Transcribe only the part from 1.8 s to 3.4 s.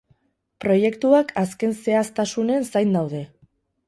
zehaztasunen zain daude.